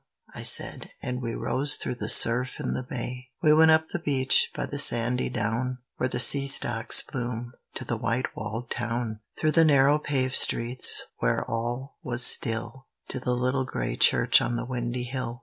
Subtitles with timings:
[0.33, 3.29] I said, and we rose through the surf in the bay.
[3.43, 7.85] We went up the beach, by the sandy down Where the sea stocks bloom, to
[7.85, 13.35] the white walled town, Through the narrow paved streets, where all was still, To the
[13.35, 15.39] little gray church on the windy hill.